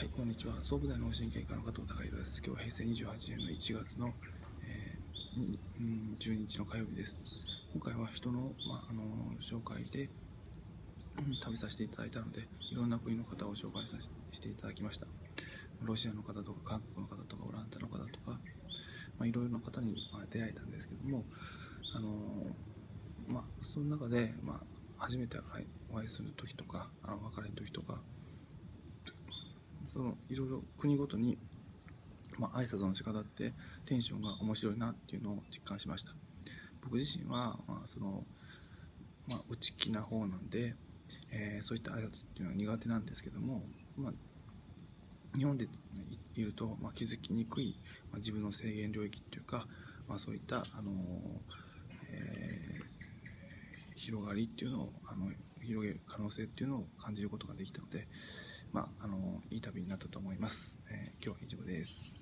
[0.00, 0.54] はい、こんにちは。
[0.62, 2.40] 総武大脳神経科の加藤孝弘です。
[2.42, 4.14] 今日は平成28年の1月の、
[4.64, 7.18] えー12日の火曜日です。
[7.74, 9.04] 今回は人の,、まあ、あの
[9.42, 10.08] 紹介で、
[11.18, 15.06] うん旅させていただいたので、いろんな国の方を紹介させしていただきました。
[15.82, 18.40] ロシアの方とか、韓国の方とか、オランダの方とか、
[19.18, 21.26] まあ、いろいろな方にま出会えたんですけども、
[21.94, 22.08] あの
[23.28, 25.36] まあ、その中で、まあ、初めて
[25.90, 27.59] お会いする時とか、あの別れる時、
[30.00, 31.36] そのいろいろ国ごとに、
[32.38, 33.52] まあ挨拶の仕方って
[33.84, 36.12] テンションが面白いなっていうのを実感しました。
[36.82, 38.24] 僕自身は、まあその
[39.28, 40.74] まあ、内気な方なんで、
[41.30, 43.62] えーそういった挨拶っていうのは苦手なんですけども、
[43.98, 45.68] まあ、日本で
[46.34, 47.76] いると、まあ、気づきにくい、
[48.10, 49.66] まあ、自分の制限領域っていうか、
[50.08, 50.94] まあ、そういった、あのー
[52.12, 52.90] えー
[53.96, 58.08] 広がりっていうのをあの広げる可能性っていうのを感じることができたので、
[58.72, 60.76] まあ、あのいい旅になったと思います。
[60.90, 62.19] えー今日は以上です。